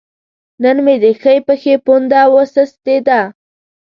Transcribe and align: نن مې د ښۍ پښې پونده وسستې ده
نن 0.63 0.77
مې 0.85 0.95
د 1.03 1.05
ښۍ 1.21 1.37
پښې 1.47 1.73
پونده 1.85 2.21
وسستې 2.35 2.97
ده 3.07 3.21